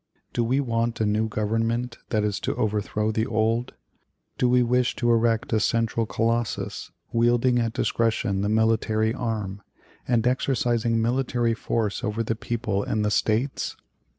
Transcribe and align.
Do 0.33 0.43
we 0.43 0.59
want 0.59 0.99
a 0.99 1.05
new 1.05 1.27
Government 1.29 1.99
that 2.09 2.23
is 2.23 2.39
to 2.39 2.55
overthrow 2.55 3.11
the 3.11 3.27
old? 3.27 3.75
Do 4.39 4.49
we 4.49 4.63
wish 4.63 4.95
to 4.95 5.11
erect 5.11 5.53
a 5.53 5.59
central 5.59 6.07
Colossus, 6.07 6.91
wielding 7.13 7.59
at 7.59 7.73
discretion 7.73 8.41
the 8.41 8.49
military 8.49 9.13
arm, 9.13 9.61
and 10.07 10.25
exercising 10.25 10.99
military 10.99 11.53
force 11.53 12.03
over 12.03 12.23
the 12.23 12.33
people 12.35 12.81
and 12.83 13.05
the 13.05 13.11
States? 13.11 13.77